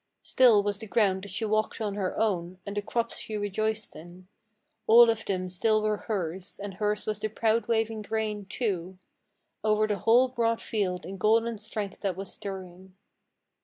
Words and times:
Still 0.23 0.63
was 0.63 0.79
the 0.79 0.87
ground 0.87 1.21
that 1.23 1.27
she 1.27 1.45
walked 1.45 1.79
on 1.79 1.93
her 1.93 2.17
own; 2.19 2.57
and 2.65 2.75
the 2.75 2.81
crops 2.81 3.19
she 3.19 3.37
rejoiced 3.37 3.95
in, 3.95 4.27
All 4.87 5.11
of 5.11 5.23
them 5.25 5.47
still 5.47 5.83
were 5.83 5.97
hers, 5.97 6.59
and 6.59 6.73
hers 6.73 7.05
was 7.05 7.19
the 7.19 7.27
proud 7.27 7.67
waving 7.67 8.01
grain, 8.01 8.45
too, 8.45 8.97
Over 9.63 9.85
the 9.85 9.99
whole 9.99 10.29
broad 10.29 10.59
field 10.59 11.05
in 11.05 11.19
golden 11.19 11.59
strength 11.59 11.99
that 12.01 12.17
was 12.17 12.33
stirring. 12.33 12.95